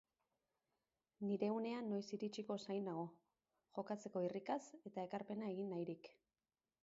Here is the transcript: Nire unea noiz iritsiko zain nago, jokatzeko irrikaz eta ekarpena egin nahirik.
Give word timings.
Nire 1.25 1.49
unea 1.57 1.81
noiz 1.89 2.07
iritsiko 2.17 2.57
zain 2.63 2.89
nago, 2.89 3.05
jokatzeko 3.77 4.25
irrikaz 4.29 4.61
eta 4.91 5.07
ekarpena 5.11 5.53
egin 5.57 5.69
nahirik. 5.75 6.13